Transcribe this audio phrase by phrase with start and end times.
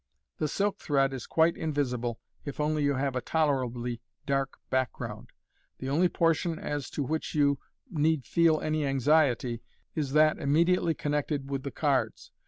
[0.39, 5.29] The silk thread is quite invisible, if only you have a tolerably dark background.
[5.77, 9.61] The only portion as to which you ne< d feel any anxiety
[9.93, 12.31] is that immediately connected with the cards.